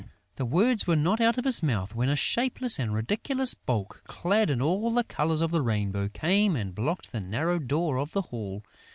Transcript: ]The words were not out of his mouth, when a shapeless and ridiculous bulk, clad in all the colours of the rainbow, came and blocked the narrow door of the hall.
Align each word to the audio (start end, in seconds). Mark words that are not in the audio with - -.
]The 0.37 0.45
words 0.47 0.87
were 0.87 0.95
not 0.95 1.21
out 1.21 1.37
of 1.37 1.45
his 1.45 1.61
mouth, 1.61 1.93
when 1.93 2.09
a 2.09 2.15
shapeless 2.15 2.79
and 2.79 2.91
ridiculous 2.91 3.53
bulk, 3.53 4.01
clad 4.07 4.49
in 4.49 4.59
all 4.59 4.89
the 4.91 5.03
colours 5.03 5.41
of 5.41 5.51
the 5.51 5.61
rainbow, 5.61 6.07
came 6.07 6.55
and 6.55 6.73
blocked 6.73 7.11
the 7.11 7.21
narrow 7.21 7.59
door 7.59 7.99
of 7.99 8.11
the 8.13 8.23
hall. 8.23 8.63